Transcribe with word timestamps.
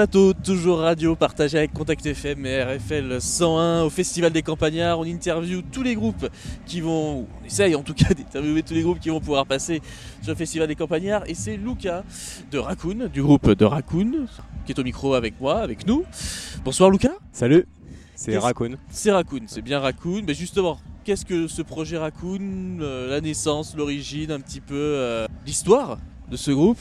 plateau, 0.00 0.32
toujours 0.32 0.78
radio, 0.78 1.14
partagé 1.14 1.58
avec 1.58 1.74
Contact 1.74 2.06
FM 2.06 2.46
et 2.46 2.62
RFL 2.62 3.20
101 3.20 3.82
au 3.82 3.90
Festival 3.90 4.32
des 4.32 4.40
Campagnards. 4.40 4.98
On 4.98 5.04
interview 5.04 5.60
tous 5.60 5.82
les 5.82 5.94
groupes 5.94 6.26
qui 6.64 6.80
vont, 6.80 7.28
on 7.42 7.44
essaye 7.44 7.74
en 7.74 7.82
tout 7.82 7.92
cas 7.92 8.08
d'interviewer 8.14 8.62
tous 8.62 8.72
les 8.72 8.80
groupes 8.80 8.98
qui 8.98 9.10
vont 9.10 9.20
pouvoir 9.20 9.44
passer 9.44 9.82
sur 10.22 10.32
le 10.32 10.36
Festival 10.36 10.68
des 10.68 10.74
Campagnards. 10.74 11.24
Et 11.28 11.34
c'est 11.34 11.58
Luca 11.58 12.02
de 12.50 12.56
Raccoon, 12.56 13.10
du 13.12 13.22
groupe 13.22 13.50
de 13.50 13.64
Raccoon, 13.66 14.24
qui 14.64 14.72
est 14.72 14.78
au 14.78 14.84
micro 14.84 15.12
avec 15.12 15.38
moi, 15.38 15.58
avec 15.58 15.86
nous. 15.86 16.06
Bonsoir 16.64 16.88
Luca. 16.88 17.10
Salut, 17.30 17.66
c'est 18.14 18.38
Raccoon. 18.38 18.78
C'est 18.88 19.10
Raccoon, 19.10 19.42
c'est 19.48 19.60
bien 19.60 19.80
Raccoon. 19.80 20.22
Mais 20.26 20.32
justement, 20.32 20.78
qu'est-ce 21.04 21.26
que 21.26 21.46
ce 21.46 21.60
projet 21.60 21.98
Raccoon 21.98 22.78
euh, 22.80 23.10
La 23.10 23.20
naissance, 23.20 23.76
l'origine, 23.76 24.30
un 24.30 24.40
petit 24.40 24.60
peu 24.60 24.76
euh, 24.76 25.26
l'histoire 25.44 25.98
de 26.30 26.38
ce 26.38 26.52
groupe? 26.52 26.80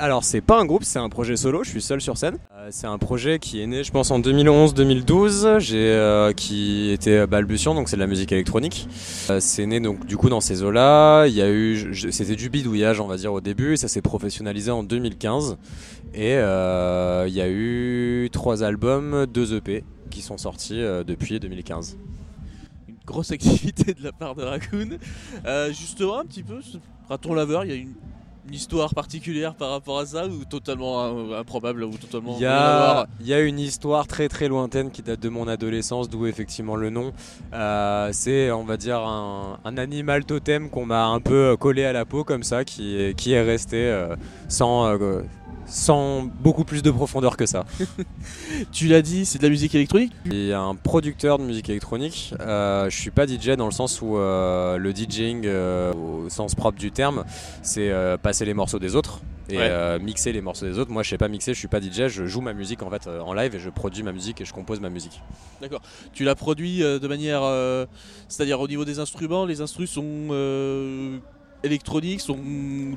Alors, 0.00 0.22
c'est 0.22 0.40
pas 0.40 0.60
un 0.60 0.64
groupe, 0.64 0.84
c'est 0.84 1.00
un 1.00 1.08
projet 1.08 1.34
solo, 1.34 1.64
je 1.64 1.70
suis 1.70 1.82
seul 1.82 2.00
sur 2.00 2.16
scène. 2.16 2.38
Euh, 2.54 2.68
c'est 2.70 2.86
un 2.86 2.98
projet 2.98 3.40
qui 3.40 3.60
est 3.60 3.66
né, 3.66 3.82
je 3.82 3.90
pense, 3.90 4.12
en 4.12 4.20
2011-2012, 4.20 5.58
j'ai, 5.58 5.76
euh, 5.76 6.32
qui 6.32 6.90
était 6.90 7.26
balbutiant, 7.26 7.74
donc 7.74 7.88
c'est 7.88 7.96
de 7.96 8.00
la 8.00 8.06
musique 8.06 8.30
électronique. 8.30 8.86
Euh, 9.28 9.40
c'est 9.40 9.66
né 9.66 9.80
donc 9.80 10.06
du 10.06 10.16
coup 10.16 10.28
dans 10.28 10.40
ces 10.40 10.62
eaux-là. 10.62 11.26
Il 11.26 11.34
y 11.34 11.42
a 11.42 11.50
eu, 11.50 11.92
c'était 12.12 12.36
du 12.36 12.48
bidouillage, 12.48 13.00
on 13.00 13.08
va 13.08 13.16
dire, 13.16 13.32
au 13.32 13.40
début, 13.40 13.72
et 13.72 13.76
ça 13.76 13.88
s'est 13.88 14.00
professionnalisé 14.00 14.70
en 14.70 14.84
2015. 14.84 15.58
Et 16.14 16.34
il 16.34 17.34
y 17.34 17.40
a 17.40 17.48
eu 17.48 18.28
trois 18.30 18.62
albums, 18.62 19.26
deux 19.26 19.56
EP 19.56 19.82
qui 20.12 20.22
sont 20.22 20.38
sortis 20.38 20.80
depuis 21.06 21.40
2015. 21.40 21.98
une 22.88 22.94
grosse 23.04 23.32
activité 23.32 23.94
de 23.94 24.04
la 24.04 24.12
part 24.12 24.36
de 24.36 24.44
Raccoon. 24.44 24.90
Justement, 25.70 26.20
un 26.20 26.24
petit 26.24 26.44
peu, 26.44 26.60
raton 27.08 27.34
laveur, 27.34 27.64
il 27.64 27.70
y 27.70 27.74
a 27.74 27.76
une, 27.76 27.94
une 28.48 28.54
histoire 28.54 28.94
particulière 28.94 29.54
par 29.54 29.70
rapport 29.70 29.98
à 29.98 30.06
ça 30.06 30.26
ou 30.26 30.44
totalement 30.44 31.34
improbable 31.36 31.84
ou 31.84 31.96
totalement 31.96 32.34
Il 32.36 32.42
y, 32.42 32.46
a, 32.46 33.06
il 33.20 33.26
y 33.26 33.34
a 33.34 33.40
une 33.40 33.58
histoire 33.58 34.06
très 34.06 34.28
très 34.28 34.48
lointaine 34.48 34.90
qui 34.90 35.02
date 35.02 35.20
de 35.20 35.28
mon 35.28 35.46
adolescence, 35.48 36.08
d'où 36.08 36.26
effectivement 36.26 36.76
le 36.76 36.88
nom. 36.90 37.12
Euh, 37.52 38.08
c'est, 38.12 38.50
on 38.50 38.64
va 38.64 38.76
dire, 38.76 39.00
un, 39.00 39.58
un 39.64 39.76
animal 39.76 40.24
totem 40.24 40.70
qu'on 40.70 40.86
m'a 40.86 41.06
un 41.06 41.20
peu 41.20 41.56
collé 41.58 41.84
à 41.84 41.92
la 41.92 42.04
peau 42.04 42.24
comme 42.24 42.42
ça, 42.42 42.64
qui 42.64 42.96
est, 42.96 43.14
qui 43.14 43.32
est 43.32 43.42
resté 43.42 43.76
euh, 43.76 44.16
sans, 44.48 44.86
euh, 44.86 45.20
sans 45.68 46.22
beaucoup 46.22 46.64
plus 46.64 46.82
de 46.82 46.90
profondeur 46.90 47.36
que 47.36 47.46
ça. 47.46 47.64
Tu 48.72 48.88
l'as 48.88 49.02
dit, 49.02 49.24
c'est 49.26 49.38
de 49.38 49.44
la 49.44 49.50
musique 49.50 49.74
électronique? 49.74 50.12
Il 50.26 50.46
y 50.46 50.52
a 50.52 50.60
un 50.60 50.74
producteur 50.74 51.38
de 51.38 51.44
musique 51.44 51.68
électronique. 51.68 52.34
Euh, 52.40 52.88
je 52.90 52.96
suis 52.96 53.10
pas 53.10 53.26
DJ 53.26 53.50
dans 53.50 53.66
le 53.66 53.72
sens 53.72 54.00
où 54.02 54.16
euh, 54.16 54.76
le 54.78 54.92
DJing, 54.94 55.42
euh, 55.44 55.92
au 55.92 56.28
sens 56.28 56.54
propre 56.54 56.78
du 56.78 56.90
terme, 56.90 57.24
c'est 57.62 57.92
passer 58.22 58.44
les 58.44 58.54
morceaux 58.54 58.78
des 58.78 58.96
autres 58.96 59.20
et 59.50 59.56
Ouais. 59.58 59.98
mixer 60.00 60.32
les 60.32 60.40
morceaux 60.42 60.66
des 60.66 60.78
autres. 60.78 60.90
Moi, 60.90 61.02
je 61.02 61.10
sais 61.10 61.18
pas 61.18 61.28
mixer, 61.28 61.54
je 61.54 61.58
suis 61.58 61.68
pas 61.68 61.80
DJ, 61.80 62.08
je 62.08 62.26
joue 62.26 62.40
ma 62.42 62.52
musique 62.52 62.82
en 62.82 62.90
fait 62.90 63.06
en 63.06 63.32
live 63.32 63.54
et 63.54 63.58
je 63.58 63.70
produis 63.70 64.02
ma 64.02 64.12
musique 64.12 64.40
et 64.40 64.44
je 64.44 64.52
compose 64.52 64.80
ma 64.80 64.90
musique. 64.90 65.22
Tu 66.12 66.24
l'as 66.24 66.34
produit 66.34 66.82
euh, 66.82 66.98
de 66.98 67.08
manière. 67.08 67.42
C'est-à-dire 68.28 68.60
au 68.60 68.68
niveau 68.68 68.84
des 68.84 68.98
instruments, 68.98 69.44
les 69.46 69.60
instruments 69.60 69.86
sont. 69.86 71.20
Électroniques 71.64 72.20
sont 72.20 72.38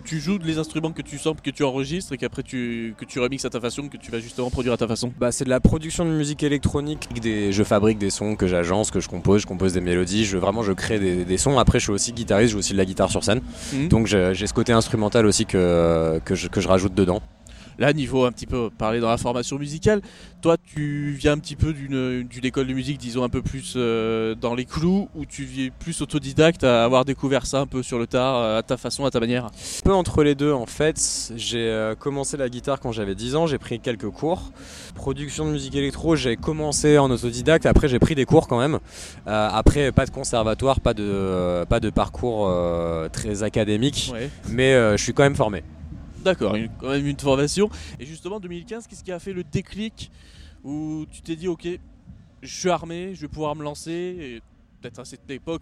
tu 0.06 0.20
joues 0.20 0.38
les 0.44 0.58
instruments 0.58 0.92
que 0.92 1.02
tu 1.02 1.18
samples 1.18 1.42
que 1.42 1.50
tu 1.50 1.64
enregistres 1.64 2.14
et 2.14 2.18
qu'après 2.18 2.44
tu 2.44 2.96
que 2.98 3.06
tu 3.06 3.20
remixes 3.20 3.46
à 3.46 3.50
ta 3.50 3.60
façon 3.60 3.88
que 3.88 3.98
tu 3.98 4.12
vas 4.12 4.20
justement 4.20 4.50
produire 4.50 4.74
à 4.74 4.78
ta 4.78 4.88
façon 4.88 5.12
Bah, 5.20 5.32
c'est 5.32 5.46
de 5.46 5.50
la 5.50 5.60
production 5.60 6.06
de 6.06 6.12
musique 6.12 6.44
électronique. 6.44 7.08
Des, 7.22 7.52
je 7.52 7.64
fabrique 7.64 7.98
des 7.98 8.10
sons 8.10 8.36
que 8.36 8.48
j'agence, 8.48 8.92
que 8.92 9.00
je 9.00 9.10
compose, 9.10 9.42
je 9.42 9.48
compose 9.48 9.74
des 9.74 9.82
mélodies. 9.82 10.26
Je, 10.26 10.38
vraiment, 10.38 10.64
je 10.64 10.74
crée 10.74 11.00
des, 11.00 11.26
des 11.26 11.38
sons. 11.38 11.58
Après, 11.58 11.80
je 11.80 11.86
suis 11.86 11.94
aussi 11.94 12.14
guitariste, 12.14 12.50
je 12.50 12.54
joue 12.54 12.60
aussi 12.60 12.74
de 12.74 12.78
la 12.78 12.86
guitare 12.86 13.10
sur 13.10 13.24
scène. 13.24 13.42
Mhm. 13.74 13.88
Donc, 13.88 14.08
j'ai 14.08 14.48
ce 14.48 14.54
côté 14.54 14.74
instrumental 14.74 15.26
aussi 15.26 15.46
que, 15.46 16.20
que, 16.26 16.36
je, 16.36 16.48
que 16.48 16.62
je 16.62 16.68
rajoute 16.68 16.94
dedans. 16.94 17.22
Là, 17.81 17.94
niveau 17.94 18.25
un 18.25 18.31
petit 18.31 18.46
peu 18.46 18.69
parler 18.69 19.00
dans 19.00 19.09
la 19.09 19.18
formation 19.18 19.58
musicale, 19.58 20.02
toi, 20.44 20.56
tu 20.64 21.16
viens 21.18 21.31
un 21.31 21.40
petit 21.40 21.56
peu 21.56 21.74
d'une 21.74 22.28
école 22.44 22.68
de 22.68 22.74
musique, 22.74 23.00
disons 23.00 23.24
un 23.24 23.30
peu 23.30 23.42
plus 23.42 23.74
euh, 23.75 24.36
dans 24.36 24.53
les 24.53 24.66
clous, 24.66 25.09
ou 25.16 25.25
tu 25.25 25.46
viens 25.46 25.69
plus 25.80 26.00
autodidacte 26.00 26.64
à 26.64 26.84
avoir 26.84 27.06
découvert 27.06 27.47
ça 27.47 27.59
un 27.59 27.66
peu 27.66 27.81
sur 27.81 27.97
le 27.97 28.06
tard, 28.06 28.36
euh, 28.36 28.59
à 28.59 28.62
ta 28.62 28.78
façon, 28.78 29.03
à 29.06 29.09
ta 29.09 29.20
manière? 29.20 29.46
Un 29.46 29.50
peu 29.84 29.94
entre 29.94 30.22
les 30.22 30.36
deux 30.36 30.52
en 30.52 30.68
fait. 30.68 31.31
J'ai 31.36 31.58
euh, 31.70 31.96
commencé 31.96 32.38
la 32.38 32.50
guitare 32.50 32.80
quand 32.80 32.91
j'avais 32.91 33.16
10 33.16 33.36
ans, 33.36 33.47
j'ai 33.47 33.58
pris 33.58 33.80
quelques 33.80 34.12
cours. 34.12 34.52
Production 34.94 35.47
de 35.47 35.52
musique 35.52 35.74
électro, 35.74 36.16
j'ai 36.16 36.36
commencé 36.38 37.00
en 37.00 37.09
autodidacte, 37.09 37.66
après 37.66 37.88
j'ai 37.88 37.97
pris 37.97 38.14
des 38.14 38.25
cours 38.25 38.47
quand 38.47 38.59
même. 38.59 38.75
Euh, 39.25 39.50
après 39.52 39.91
pas 39.91 40.06
de 40.06 40.12
conservatoire, 40.12 40.81
pas 40.81 40.94
de, 40.94 41.64
pas 41.68 41.80
de 41.80 41.90
parcours 41.90 42.47
euh, 42.47 43.09
très 43.09 43.41
académique, 43.41 44.12
Ouais. 44.14 44.30
mais 44.50 44.74
je 44.96 45.02
suis 45.02 45.14
quand 45.14 45.24
même 45.24 45.36
formé. 45.36 45.64
D'accord, 46.24 46.56
quand 46.80 46.90
même 46.90 47.08
une 47.08 47.20
formation. 47.20 47.70
Et 48.00 48.06
justement, 48.06 48.40
2015, 48.40 48.88
qu'est-ce 48.88 49.04
qui 49.04 49.12
a 49.12 49.20
fait 49.20 49.34
le 49.34 49.44
déclic 49.44 50.12
où 50.64 51.06
tu 51.12 51.22
t'es 51.22 51.36
dit, 51.36 51.48
ok, 51.48 51.68
je 52.42 52.56
suis 52.56 52.70
armé, 52.70 53.16
je 53.16 53.22
vais 53.22 53.28
pouvoir 53.28 53.56
me 53.56 53.64
lancer 53.64 53.92
et 53.92 54.42
Peut-être 54.82 55.00
à 55.00 55.06
cette 55.06 55.30
époque, 55.30 55.62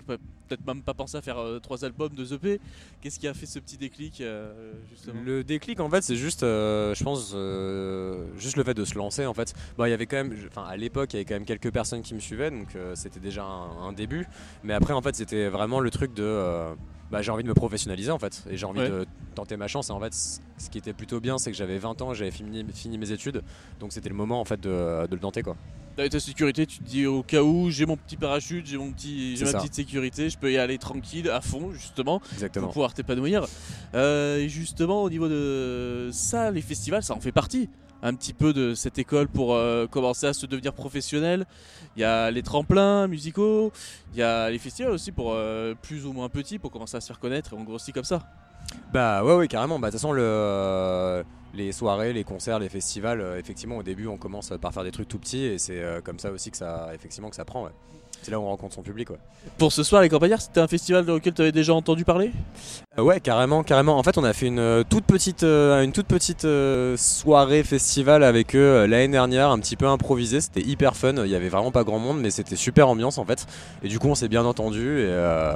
peut-être 0.50 0.66
même 0.68 0.82
pas 0.82 0.94
pensé 0.94 1.16
à 1.18 1.22
faire 1.22 1.38
euh, 1.38 1.60
trois 1.60 1.86
albums, 1.86 2.10
deux 2.14 2.34
EP. 2.34 2.60
Qu'est-ce 3.02 3.20
qui 3.20 3.28
a 3.28 3.34
fait 3.34 3.46
ce 3.46 3.60
petit 3.60 3.78
déclic 3.78 4.20
euh, 4.22 4.74
justement? 4.90 5.22
Le 5.24 5.44
déclic 5.44 5.80
en 5.80 5.90
fait 5.90 6.02
c'est 6.02 6.16
juste 6.16 6.44
euh, 6.44 6.94
je 6.96 7.04
pense 7.04 7.34
euh, 7.36 8.26
juste 8.38 8.58
le 8.58 8.64
fait 8.64 8.74
de 8.74 8.84
se 8.86 8.96
lancer 8.96 9.26
en 9.26 9.34
fait. 9.34 9.54
Bon 9.78 9.86
il 9.86 9.92
y 9.92 9.94
avait 9.94 10.06
quand 10.08 10.18
même 10.18 10.36
enfin 10.48 10.66
à 10.68 10.76
l'époque 10.76 11.14
il 11.14 11.18
y 11.18 11.20
avait 11.20 11.26
quand 11.26 11.36
même 11.36 11.46
quelques 11.46 11.72
personnes 11.72 12.02
qui 12.02 12.14
me 12.14 12.20
suivaient 12.20 12.52
donc 12.52 12.68
c'était 12.96 13.20
déjà 13.20 13.44
un, 13.44 13.88
un 13.88 13.94
début 13.94 14.28
mais 14.64 14.74
après 14.74 14.94
en 14.94 15.02
fait 15.02 15.16
c'était 15.16 15.48
vraiment 15.50 15.80
le 15.80 15.90
truc 15.92 16.14
de 16.14 16.66
bah, 17.12 17.22
j'ai 17.24 17.32
envie 17.32 17.44
de 17.44 17.48
me 17.48 17.54
professionnaliser 17.56 18.12
en 18.12 18.20
fait 18.20 18.44
et 18.50 18.58
j'ai 18.58 18.66
envie 18.66 18.80
Ouais. 18.82 18.90
de 18.90 19.06
tenter 19.36 19.58
ma 19.58 19.68
chance 19.68 19.90
et 19.90 19.92
en 19.92 20.00
fait 20.00 20.14
ce 20.14 20.70
qui 20.70 20.78
était 20.78 20.94
plutôt 20.94 21.20
bien 21.20 21.38
c'est 21.38 21.52
que 21.52 21.58
j'avais 21.58 21.78
20 21.80 22.02
ans 22.02 22.14
j'avais 22.14 22.32
fini, 22.32 22.64
fini 22.74 22.98
mes 22.98 23.12
études 23.12 23.42
donc 23.80 23.94
c'était 23.94 24.10
le 24.10 24.16
moment 24.16 24.40
en 24.42 24.46
fait 24.46 24.60
de, 24.62 25.08
de 25.08 25.14
le 25.16 25.20
tenter 25.20 25.42
quoi. 25.42 25.56
T'avais 25.96 26.10
ta 26.10 26.20
sécurité, 26.22 26.66
tu 26.66 26.78
te 26.80 26.84
dis 26.86 27.06
au 27.08 27.24
cas 27.24 27.42
où 27.44 27.70
j'ai 27.70 27.86
mon 27.86 27.98
petit 27.98 28.16
parachute, 28.16 28.66
j'ai 28.66 28.78
mon 28.78 28.90
petit, 28.94 29.36
j'ai 29.36 29.44
ma 29.44 29.52
ça. 29.52 29.58
petite 29.58 29.74
sécurité, 29.74 30.30
je 30.30 30.38
peux 30.40 30.52
y 30.52 30.58
aller 30.58 30.78
tranquille, 30.78 31.30
à 31.30 31.42
fond 31.42 31.72
justement, 31.74 32.22
Exactement. 32.34 32.68
pour 32.68 32.74
pouvoir 32.74 32.94
t'épanouir. 32.94 33.46
Euh, 33.96 34.38
et 34.38 34.50
justement 34.50 35.04
au 35.04 35.10
niveau 35.10 35.28
de 35.28 36.10
ça, 36.12 36.52
les 36.52 36.62
festivals, 36.62 37.04
ça 37.04 37.14
en 37.14 37.20
fait 37.20 37.32
partie. 37.32 37.70
Un 38.02 38.14
petit 38.14 38.32
peu 38.32 38.54
de 38.54 38.76
cette 38.76 38.98
école 38.98 39.28
pour 39.28 39.54
euh, 39.54 39.86
commencer 39.86 40.26
à 40.26 40.32
se 40.32 40.46
devenir 40.46 40.72
professionnel. 40.72 41.46
Il 41.98 42.00
y 42.02 42.06
a 42.06 42.32
les 42.32 42.44
tremplins 42.44 43.08
musicaux, 43.08 43.74
il 44.14 44.20
y 44.20 44.24
a 44.24 44.50
les 44.50 44.58
festivals 44.58 44.94
aussi 44.94 45.12
pour 45.12 45.34
euh, 45.34 45.76
plus 45.82 46.06
ou 46.06 46.14
moins 46.14 46.30
petits 46.30 46.60
pour 46.60 46.72
commencer 46.72 46.96
à 46.96 47.02
se 47.02 47.08
faire 47.08 47.20
connaître 47.20 47.52
et 47.54 47.58
on 47.58 47.64
grossit 47.66 47.94
comme 47.94 48.06
ça. 48.06 48.24
Bah 48.94 49.24
ouais, 49.26 49.36
ouais, 49.36 49.48
carrément. 49.50 49.80
Bah, 49.80 49.88
de 49.88 49.92
toute 49.92 50.00
façon, 50.00 50.14
le, 50.14 51.26
les 51.54 51.72
soirées, 51.74 52.14
les 52.14 52.24
concerts, 52.24 52.60
les 52.60 52.70
festivals, 52.70 53.20
euh, 53.20 53.38
effectivement, 53.40 53.76
au 53.78 53.84
début, 53.84 54.08
on 54.08 54.18
commence 54.18 54.54
par 54.62 54.74
faire 54.74 54.84
des 54.86 54.92
trucs 54.92 55.08
tout 55.10 55.20
petits 55.20 55.44
et 55.44 55.58
c'est 55.58 55.82
euh, 55.82 56.00
comme 56.00 56.20
ça 56.20 56.32
aussi 56.32 56.52
que 56.52 56.58
ça, 56.58 56.92
effectivement, 56.94 57.30
que 57.30 57.36
ça 57.36 57.44
prend. 57.46 57.64
ouais. 57.66 57.72
C'est 58.22 58.32
là 58.32 58.40
où 58.40 58.44
on 58.44 58.48
rencontre 58.50 58.76
son 58.76 58.82
public. 58.82 59.10
Ouais, 59.10 59.18
Pour 59.58 59.72
ce 59.72 59.84
soir, 59.84 60.02
les 60.02 60.10
campagnards, 60.10 60.42
c'était 60.42 60.60
un 60.60 60.68
festival 60.68 61.06
dans 61.06 61.14
lequel 61.16 61.34
tu 61.34 61.42
avais 61.42 61.52
déjà 61.52 61.74
entendu 61.74 62.04
parler? 62.06 62.32
Ouais 63.02 63.20
carrément, 63.20 63.64
carrément. 63.64 63.98
En 63.98 64.04
fait, 64.04 64.18
on 64.18 64.24
a 64.24 64.34
fait 64.34 64.48
une 64.48 64.60
euh, 64.60 64.84
toute 64.88 65.04
petite, 65.06 65.44
euh, 65.44 65.84
une 65.84 65.92
toute 65.92 66.08
petite 66.08 66.46
euh, 66.46 66.96
soirée 66.98 67.64
festival 67.64 68.24
avec 68.24 68.56
eux 68.56 68.60
euh, 68.60 68.88
l'année 68.88 69.08
dernière, 69.08 69.50
un 69.50 69.60
petit 69.60 69.76
peu 69.76 69.88
improvisé. 69.88 70.42
C'était 70.42 70.62
hyper 70.62 70.96
fun. 70.96 71.14
Il 71.26 71.32
y 71.32 71.36
avait 71.36 71.50
vraiment 71.50 71.72
pas 71.72 71.84
grand 71.84 72.00
monde, 72.00 72.20
mais 72.20 72.30
c'était 72.32 72.56
super 72.56 72.88
ambiance 72.90 73.18
en 73.18 73.26
fait. 73.26 73.46
Et 73.84 73.88
du 73.88 74.00
coup, 74.00 74.08
on 74.08 74.16
s'est 74.16 74.28
bien 74.28 74.46
entendu. 74.46 75.00
Et, 75.00 75.06
euh, 75.08 75.54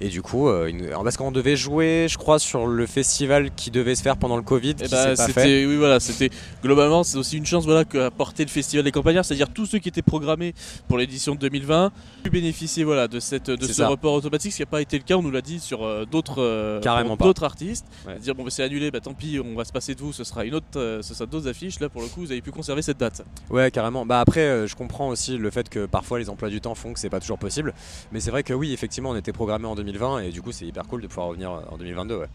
et 0.00 0.08
du 0.08 0.22
coup, 0.22 0.48
euh, 0.48 0.66
une- 0.66 0.88
parce 1.02 1.16
qu'on 1.16 1.32
devait 1.32 1.56
jouer, 1.56 2.06
je 2.08 2.18
crois, 2.18 2.38
sur 2.38 2.66
le 2.66 2.86
festival 2.86 3.50
qui 3.54 3.70
devait 3.70 3.94
se 3.94 4.02
faire 4.02 4.16
pendant 4.16 4.36
le 4.36 4.42
Covid, 4.42 4.74
Eh 4.80 4.84
qui 4.84 4.88
s'est 4.90 5.14
pas 5.14 5.26
fait. 5.26 5.32
c'était, 5.32 5.66
oui, 5.66 5.76
voilà, 5.76 6.00
c'était 6.00 6.30
globalement, 6.62 7.02
c'est 7.04 7.16
aussi 7.18 7.36
une 7.36 7.46
chance, 7.46 7.64
voilà, 7.64 7.84
qu'a 7.84 8.10
porté 8.10 8.44
le 8.44 8.50
festival 8.50 8.84
des 8.84 8.92
campagnards, 8.92 9.24
c'est-à-dire 9.24 9.48
tous 9.52 9.66
ceux 9.66 9.78
qui 9.78 9.88
étaient 9.88 10.02
programmés 10.02 10.54
pour 10.88 10.98
l'édition 10.98 11.34
de 11.34 11.40
2020 11.40 11.90
pu 12.22 12.30
bénéficier, 12.30 12.84
voilà, 12.84 13.08
de 13.08 13.18
cette, 13.20 13.50
de 13.50 13.66
ce 13.66 13.72
ça. 13.72 13.88
report 13.88 14.14
automatique, 14.14 14.52
ce 14.52 14.56
qui 14.58 14.62
n'a 14.62 14.66
pas 14.66 14.80
été 14.80 14.96
le 14.98 15.04
cas, 15.04 15.16
on 15.16 15.22
nous 15.22 15.30
l'a 15.30 15.40
dit 15.42 15.58
sur 15.60 15.84
euh, 15.84 16.04
d'autres, 16.10 16.40
euh, 16.42 16.79
Carrément 16.80 17.16
pour 17.16 17.26
d'autres 17.26 17.44
artistes, 17.44 17.86
Ouais. 18.06 18.18
dire 18.18 18.34
bon, 18.34 18.44
bah, 18.44 18.50
c'est 18.50 18.62
annulé, 18.62 18.90
bah 18.90 19.00
tant 19.00 19.14
pis, 19.14 19.40
on 19.44 19.54
va 19.54 19.64
se 19.64 19.72
passer 19.72 19.94
de 19.94 20.00
vous, 20.00 20.12
ce 20.12 20.24
sera 20.24 20.44
une 20.44 20.54
autre, 20.54 20.66
euh, 20.76 21.02
ce 21.02 21.14
sera 21.14 21.26
d'autres 21.26 21.48
affiches. 21.48 21.80
Là, 21.80 21.88
pour 21.88 22.02
le 22.02 22.08
coup, 22.08 22.20
vous 22.20 22.32
avez 22.32 22.40
pu 22.42 22.50
conserver 22.50 22.82
cette 22.82 22.98
date. 22.98 23.22
Ouais, 23.50 23.70
carrément. 23.70 24.04
Bah 24.06 24.20
après, 24.20 24.40
euh, 24.40 24.66
je 24.66 24.74
comprends 24.76 25.08
aussi 25.08 25.36
le 25.36 25.50
fait 25.50 25.68
que 25.68 25.86
parfois 25.86 26.18
les 26.18 26.28
emplois 26.30 26.48
du 26.50 26.60
temps 26.60 26.74
font 26.74 26.92
que 26.92 26.98
c'est 27.00 27.10
pas 27.10 27.20
toujours 27.20 27.38
possible. 27.38 27.74
Mais 28.12 28.20
c'est 28.20 28.30
vrai 28.30 28.42
que 28.42 28.52
oui, 28.52 28.72
effectivement, 28.72 29.10
on 29.10 29.16
était 29.16 29.32
programmé 29.32 29.66
en 29.66 29.74
2020 29.74 30.20
et 30.20 30.30
du 30.30 30.42
coup, 30.42 30.52
c'est 30.52 30.66
hyper 30.66 30.84
cool 30.86 31.02
de 31.02 31.06
pouvoir 31.06 31.28
revenir 31.28 31.50
euh, 31.52 31.60
en 31.70 31.78
2022. 31.78 32.16
Ouais. 32.16 32.26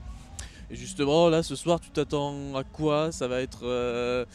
Et 0.71 0.75
justement, 0.75 1.29
là, 1.29 1.43
ce 1.43 1.55
soir, 1.55 1.79
tu 1.79 1.91
t'attends 1.91 2.55
à 2.55 2.63
quoi? 2.63 3.11
Ça 3.11 3.27
va 3.27 3.39
être 3.41 3.59
euh, 3.63 4.25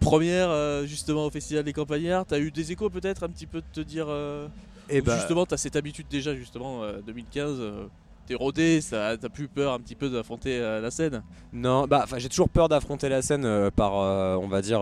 première, 0.00 0.48
euh, 0.48 0.86
justement, 0.86 1.26
au 1.26 1.30
festival 1.30 1.62
des 1.62 1.74
campagnards? 1.74 2.24
T'as 2.26 2.38
eu 2.38 2.50
des 2.50 2.72
échos 2.72 2.88
peut-être 2.88 3.22
un 3.24 3.28
petit 3.28 3.46
peu 3.46 3.60
de 3.60 3.66
te 3.72 3.80
dire. 3.80 4.06
euh, 4.08 4.48
Et 4.88 5.00
Ou 5.00 5.04
bah, 5.04 5.16
Justement, 5.18 5.44
tu 5.44 5.52
as 5.52 5.58
cette 5.58 5.76
habitude 5.76 6.06
déjà, 6.10 6.34
justement, 6.34 6.82
euh, 6.82 7.00
2015, 7.06 7.56
euh, 7.60 7.84
t'es 8.26 8.34
rodé, 8.34 8.80
t'as 8.88 9.16
plus 9.32 9.48
peur 9.48 9.72
un 9.72 9.80
petit 9.80 9.94
peu 9.94 10.08
d'affronter 10.08 10.58
euh, 10.58 10.80
la 10.80 10.90
scène. 10.90 11.22
non, 11.52 11.86
bah, 11.86 12.06
j'ai 12.16 12.28
toujours 12.28 12.48
peur 12.48 12.68
d'affronter 12.68 13.08
la 13.08 13.22
scène 13.22 13.44
euh, 13.44 13.70
par, 13.70 13.98
euh, 13.98 14.36
on 14.36 14.48
va 14.48 14.62
dire, 14.62 14.80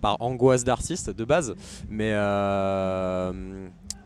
par 0.00 0.20
angoisse 0.20 0.64
d'artiste 0.64 1.10
de 1.10 1.24
base. 1.24 1.54
Mais, 1.88 2.12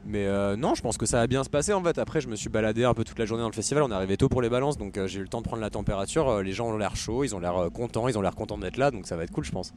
Mais 0.07 0.27
euh, 0.27 0.57
non, 0.57 0.75
je 0.75 0.81
pense 0.83 0.97
que 0.97 1.07
ça 1.07 1.19
va 1.19 1.27
bien 1.27 1.45
se 1.45 1.51
passer 1.51 1.73
en 1.73 1.83
fait. 1.83 1.99
Après, 1.99 2.21
je 2.21 2.29
me 2.29 2.37
suis 2.37 2.49
baladé 2.49 2.85
un 2.85 2.95
peu 2.95 3.05
toute 3.05 3.19
la 3.19 3.27
journée 3.27 3.43
dans 3.43 3.49
le 3.49 3.55
festival. 3.55 3.83
On 3.83 3.91
est 3.91 3.95
arrivé 3.95 4.17
tôt 4.17 4.29
pour 4.29 4.43
les 4.43 4.49
balances, 4.49 4.79
donc 4.79 4.99
j'ai 5.07 5.19
eu 5.19 5.23
le 5.23 5.29
temps 5.29 5.41
de 5.41 5.47
prendre 5.47 5.63
la 5.63 5.71
température. 5.71 6.43
Les 6.43 6.53
gens 6.53 6.69
ont 6.69 6.77
l'air 6.77 6.97
chauds, 6.97 7.25
ils 7.25 7.35
ont 7.35 7.41
l'air 7.41 7.69
contents, 7.73 8.09
ils 8.09 8.17
ont 8.17 8.23
l'air 8.23 8.35
contents 8.35 8.59
d'être 8.59 8.79
là, 8.79 8.91
donc 8.91 9.07
ça 9.07 9.17
va 9.17 9.25
être 9.25 9.33
cool, 9.33 9.45
je 9.45 9.53
pense. 9.53 9.73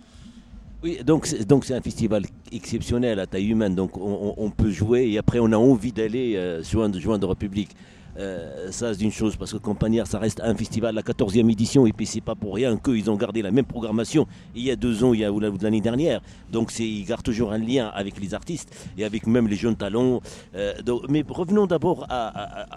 Oui, 0.84 0.98
donc 1.06 1.28
c'est, 1.28 1.46
donc 1.48 1.64
c'est 1.66 1.76
un 1.76 1.82
festival 1.82 2.24
exceptionnel 2.52 3.20
à 3.20 3.28
taille 3.28 3.50
humaine, 3.50 3.76
donc 3.76 3.98
on, 3.98 4.34
on- 4.36 4.50
peut 4.50 4.72
jouer 4.72 5.08
et 5.12 5.18
après 5.20 5.38
on 5.40 5.52
a 5.52 5.58
envie 5.58 5.92
d'aller 5.92 6.36
euh, 6.36 6.64
joindre, 6.64 7.00
joindre 7.00 7.36
public. 7.36 7.70
Euh, 8.18 8.70
ça 8.72 8.94
c'est 8.94 9.04
une 9.04 9.12
chose 9.12 9.38
parce 9.38 9.54
que 9.54 9.58
Campagnard 9.58 10.06
ça 10.06 10.20
reste 10.20 10.42
un 10.42 10.54
festival 10.54 10.94
la 10.96 11.02
14e 11.02 11.50
édition 11.50 11.86
et 11.86 11.94
puis 11.94 12.06
c'est 12.06 12.20
pas 12.20 12.36
pour 12.36 12.56
rien 12.56 12.76
qu'ils 12.78 13.10
ont 13.10 13.16
gardé 13.16 13.42
la 13.42 13.52
même 13.52 13.64
programmation 13.64 14.28
il 14.54 14.64
y 14.64 14.70
a 14.72 14.76
deux 14.76 15.02
ans 15.06 15.14
il 15.14 15.22
y 15.22 15.24
a, 15.24 15.32
l'année 15.62 15.80
dernière. 15.80 16.20
Donc 16.52 16.72
c'est, 16.72 16.84
ils 16.86 17.06
gardent 17.06 17.24
toujours 17.24 17.54
un 17.54 17.58
lien 17.60 17.88
avec 17.94 18.20
les 18.20 18.34
artistes 18.34 18.76
et 18.98 19.06
avec 19.06 19.28
même 19.28 19.48
les 19.48 19.56
jeunes 19.56 19.78
talents. 19.78 20.20
Euh, 20.56 20.74
mais 21.08 21.24
revenons 21.30 21.68
d'abord 21.68 22.06
à- 22.10 22.28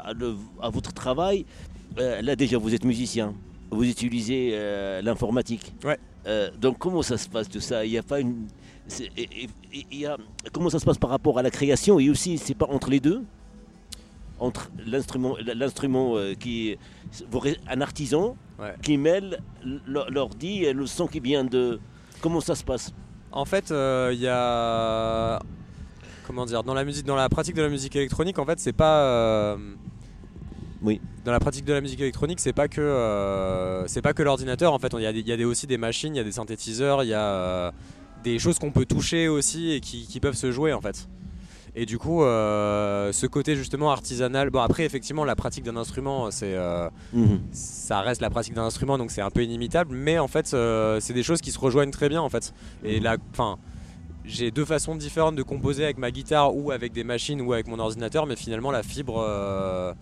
à 0.09 0.13
le- 0.13 0.37
à 0.63 0.69
votre 0.69 0.93
travail. 0.93 1.47
Euh, 1.99 2.21
là 2.23 2.37
déjà 2.37 2.59
vous 2.59 2.73
êtes 2.75 2.85
musicien 2.85 3.35
vous 3.75 3.85
utilisez 3.85 4.51
euh, 4.55 5.03
l'informatique 5.03 5.73
Ouais. 5.85 5.99
euh, 6.27 6.51
donc 6.61 6.79
comment 6.79 7.03
ça 7.03 7.17
se 7.19 7.29
passe 7.29 7.49
tout 7.49 7.61
ça? 7.61 7.85
Il 7.85 7.97
a 7.99 8.03
pas 8.03 8.21
une. 8.21 8.47
il 9.93 9.99
y 9.99 10.07
a- 10.07 10.17
comment 10.53 10.71
ça 10.71 10.79
se 10.79 10.85
passe 10.85 10.99
par 10.99 11.11
rapport 11.11 11.39
à 11.39 11.43
la 11.43 11.51
création? 11.51 11.99
Et 12.01 12.09
aussi 12.11 12.39
c'est 12.39 12.55
pas 12.55 12.67
entre 12.69 12.91
les 12.91 13.01
deux? 13.01 13.23
Entre 14.41 14.71
l'instrument 14.85 15.37
l'instrument 15.55 16.17
euh, 16.17 16.35
qui 16.35 16.77
un 17.69 17.81
artisan 17.81 18.37
Ouais. 18.59 18.75
qui 18.83 18.97
mêle 18.97 19.41
l'ordi 19.87 20.63
et 20.65 20.73
le 20.73 20.87
son 20.87 21.09
qui 21.09 21.19
vient 21.19 21.43
de 21.45 21.81
comment 22.21 22.41
ça 22.41 22.55
se 22.55 22.63
passe? 22.63 22.93
En 23.33 23.45
fait, 23.45 23.73
euh, 23.73 24.11
il 24.15 24.21
y 24.21 24.29
a. 24.29 25.41
Comment 26.25 26.47
dire 26.47 26.63
Dans 26.63 26.73
la 26.75 26.85
musique, 26.85 27.05
dans 27.05 27.17
la 27.17 27.29
pratique 27.29 27.57
de 27.57 27.63
la 27.63 27.69
musique 27.69 27.97
électronique, 27.97 28.39
en 28.39 28.47
fait, 28.47 28.61
c'est 28.61 28.73
pas. 28.73 29.57
Oui. 30.85 31.01
Dans 31.25 31.33
la 31.33 31.41
pratique 31.41 31.65
de 31.65 31.73
la 31.73 31.81
musique 31.81 32.01
électronique, 32.01 32.41
c'est 32.41 32.53
pas 32.53 32.69
que 32.69 32.81
euh, 32.81 33.87
c'est 33.87 34.03
pas 34.03 34.13
que 34.13 34.23
l'ordinateur. 34.23 34.73
En 34.73 34.79
fait, 34.79 34.93
il 34.93 35.01
y 35.03 35.07
a, 35.07 35.13
des- 35.13 35.21
il 35.21 35.29
y 35.29 35.33
a 35.33 35.37
des- 35.37 35.45
aussi 35.45 35.67
des 35.67 35.79
machines, 35.79 36.15
il 36.15 36.19
y 36.19 36.21
a 36.21 36.25
des 36.25 36.33
synthétiseurs, 36.33 37.03
il 37.03 37.09
y 37.09 37.15
a 37.15 37.21
euh, 37.25 37.71
des 38.23 38.39
choses 38.39 38.59
qu'on 38.59 38.71
peut 38.71 38.85
toucher 38.85 39.29
aussi 39.29 39.73
et 39.73 39.81
qui, 39.81 40.07
qui 40.07 40.21
peuvent 40.21 40.37
se 40.37 40.53
jouer 40.53 40.73
en 40.73 40.81
fait. 40.81 41.09
Et 41.77 41.87
du 41.87 41.99
coup, 41.99 42.23
euh, 42.23 43.11
ce 43.13 43.27
côté 43.27 43.57
justement 43.57 43.91
artisanal. 43.91 44.51
Bon, 44.51 44.61
après, 44.61 44.85
effectivement, 44.85 45.25
la 45.25 45.35
pratique 45.35 45.65
d'un 45.65 45.77
instrument, 45.77 46.31
c'est 46.31 46.57
Mhm. 47.13 47.41
ça 47.51 48.01
reste 48.03 48.21
la 48.21 48.31
pratique 48.31 48.55
d'un 48.55 48.63
instrument, 48.65 48.97
donc 48.99 49.11
c'est 49.11 49.23
un 49.23 49.31
peu 49.31 49.43
inimitable. 49.43 49.95
Mais 49.97 50.19
en 50.19 50.29
fait, 50.29 50.47
c'est 51.01 51.15
des 51.15 51.23
choses 51.25 51.41
qui 51.41 51.51
se 51.51 51.59
rejoignent 51.59 51.91
très 51.91 52.09
bien 52.09 52.21
en 52.21 52.29
fait. 52.29 52.53
Et 52.85 53.01
là, 53.01 53.17
enfin, 53.33 53.57
j'ai 54.25 54.51
deux 54.51 54.65
façons 54.65 54.95
différentes 54.95 55.35
de 55.37 55.43
composer 55.43 55.83
avec 55.85 55.99
ma 55.99 56.11
guitare 56.11 56.55
ou 56.55 56.71
avec 56.71 56.93
des 56.93 57.05
machines 57.05 57.41
ou 57.41 57.53
avec 57.53 57.67
mon 57.67 57.79
ordinateur, 57.79 58.27
mais 58.27 58.37
finalement 58.37 58.71
la 58.71 58.83
fibre, 58.83 59.17
euh, 59.27 59.93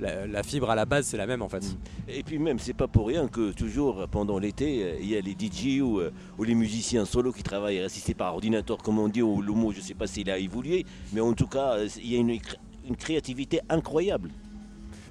la, 0.00 0.26
la 0.26 0.42
fibre 0.42 0.70
à 0.70 0.74
la 0.74 0.84
base 0.84 1.06
c'est 1.06 1.16
la 1.16 1.26
même 1.26 1.42
en 1.42 1.48
fait. 1.48 1.64
Et 2.08 2.22
puis 2.22 2.38
même, 2.38 2.58
c'est 2.58 2.74
pas 2.74 2.88
pour 2.88 3.06
rien 3.08 3.28
que 3.28 3.52
toujours 3.52 4.06
pendant 4.10 4.38
l'été, 4.38 4.82
euh, 4.84 4.96
il 5.00 5.08
y 5.08 5.16
a 5.16 5.20
les 5.20 5.32
DJ 5.32 5.80
ou, 5.80 6.00
euh, 6.00 6.10
ou 6.38 6.44
les 6.44 6.54
musiciens 6.54 7.04
solo 7.04 7.32
qui 7.32 7.42
travaillent 7.42 7.80
assistés 7.80 8.14
par 8.14 8.34
ordinateur, 8.34 8.78
comme 8.78 8.98
on 8.98 9.08
dit, 9.08 9.22
ou 9.22 9.40
le 9.40 9.52
mot, 9.52 9.72
je 9.72 9.80
sais 9.80 9.94
pas 9.94 10.06
s'il 10.06 10.30
a 10.30 10.38
évolué, 10.38 10.84
mais 11.12 11.20
en 11.20 11.32
tout 11.32 11.46
cas, 11.46 11.74
euh, 11.76 11.88
il 12.02 12.12
y 12.12 12.16
a 12.16 12.18
une, 12.18 12.38
cré- 12.40 12.58
une 12.88 12.96
créativité 12.96 13.60
incroyable. 13.68 14.30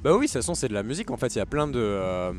Bah 0.03 0.11
oui, 0.13 0.21
de 0.21 0.23
toute 0.25 0.33
façon 0.33 0.53
c'est 0.53 0.67
de 0.67 0.73
la 0.73 0.83
musique 0.83 1.09
en 1.11 1.17
fait. 1.17 1.33
Il 1.33 1.37
y 1.37 1.41
a 1.41 1.45
plein 1.45 1.65
de, 1.67 1.79
euh, 1.79 2.33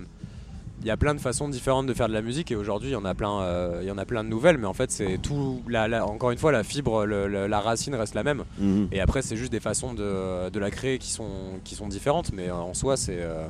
il 0.85 0.89
y 0.89 0.91
a 0.91 0.97
plein 0.99 1.15
de 1.15 1.21
façons 1.21 1.49
différentes 1.49 1.87
de 1.87 1.95
faire 1.95 2.09
de 2.09 2.13
la 2.13 2.21
musique 2.21 2.53
et 2.53 2.57
aujourd'hui 2.57 2.91
il 2.91 2.93
y 2.93 2.97
en 2.97 3.07
a 3.07 3.15
plein, 3.15 3.41
euh, 3.41 3.79
il 3.83 3.89
y 3.89 3.91
en 3.91 3.97
a 3.97 4.05
plein 4.05 4.23
de 4.23 4.29
nouvelles, 4.29 4.59
mais 4.59 4.67
en 4.67 4.75
fait 4.75 4.91
c'est 4.91 5.17
tout. 5.19 5.63
La, 5.67 5.89
la- 5.89 6.07
encore 6.07 6.31
une 6.31 6.39
fois, 6.39 6.53
la 6.53 6.63
fibre, 6.63 7.07
le- 7.07 7.27
le- 7.27 7.47
la 7.47 7.61
racine 7.61 7.95
reste 7.95 8.15
la 8.15 8.23
même. 8.23 8.45
Mhm. 8.59 8.89
Et 8.93 9.01
après, 9.01 9.23
c'est 9.23 9.37
juste 9.37 9.51
des 9.51 9.61
façons 9.61 9.95
de, 9.95 10.51
de 10.51 10.59
la 10.61 10.71
créer 10.71 10.99
qui 10.99 11.11
sont, 11.11 11.31
qui 11.65 11.75
sont 11.75 11.89
différentes, 11.89 12.33
mais 12.35 12.51
en 12.51 12.75
soi, 12.75 12.97
c'est, 12.99 13.17
euh, 13.21 13.47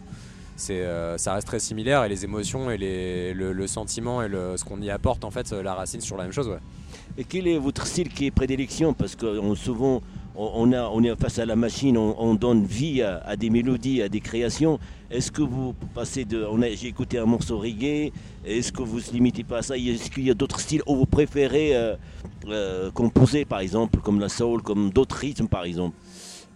c'est, 0.56 0.82
euh, 0.82 1.18
ça 1.18 1.34
reste 1.34 1.48
très 1.48 1.58
similaire 1.58 2.04
et 2.04 2.08
les 2.08 2.24
émotions 2.24 2.70
et 2.70 2.76
les, 2.78 3.34
le, 3.34 3.52
le 3.52 3.66
sentiment 3.66 4.22
et 4.22 4.28
ce 4.56 4.64
qu'on 4.64 4.80
y 4.80 4.88
apporte, 4.90 5.24
en 5.24 5.32
fait, 5.32 5.50
la 5.50 5.74
racine, 5.74 6.00
c'est 6.00 6.06
toujours 6.06 6.18
la 6.18 6.24
même 6.24 6.32
chose. 6.32 6.48
Ouais. 6.48 6.58
Et 7.18 7.24
quel 7.24 7.48
est 7.48 7.58
votre 7.58 7.84
style 7.86 8.08
qui 8.10 8.26
est 8.26 8.30
prédilection? 8.30 8.94
Parce 8.94 9.16
que 9.16 9.26
on- 9.26 9.56
souvent, 9.56 10.02
on, 10.36 10.72
a, 10.72 10.82
on 10.88 11.02
est 11.02 11.14
face 11.20 11.38
à 11.38 11.46
la 11.46 11.56
machine, 11.56 11.96
on, 11.96 12.16
on 12.18 12.34
donne 12.34 12.64
vie 12.64 13.02
à, 13.02 13.36
des 13.36 13.50
mélodies, 13.50 14.02
à 14.02 14.08
des 14.08 14.20
créations. 14.20 14.78
Est-ce 15.10 15.30
que 15.30 15.42
vous 15.42 15.74
passez 15.94 16.24
de. 16.24 16.46
J'ai 16.74 16.88
écouté 16.88 17.18
un 17.18 17.26
morceau 17.26 17.58
reggae, 17.58 18.12
est-ce 18.44 18.72
que 18.72 18.82
vous 18.82 18.98
ne 18.98 19.12
limitez 19.12 19.44
pas 19.44 19.58
à 19.58 19.62
ça? 19.62 19.76
Est-ce 19.76 20.10
qu'il 20.10 20.24
y 20.24 20.30
a 20.30 20.34
d'autres 20.34 20.60
styles 20.60 20.82
où 20.86 20.96
vous 20.96 21.06
préférez 21.06 21.76
euh, 21.76 21.94
euh, 22.48 22.90
composer, 22.90 23.44
par 23.44 23.60
exemple, 23.60 24.00
comme 24.00 24.18
la 24.18 24.28
soul, 24.28 24.62
comme 24.62 24.90
d'autres 24.90 25.16
rythmes, 25.16 25.46
par 25.46 25.64
exemple? 25.64 25.96